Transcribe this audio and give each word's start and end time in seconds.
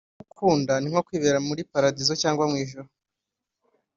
Kugukunda 0.19 0.73
ni 0.77 0.87
nko 0.91 1.01
kwibera 1.07 1.39
muri 1.47 1.61
paradizo 1.71 2.13
cyangwa 2.21 2.43
mu 2.51 2.55
ijuru 2.63 2.89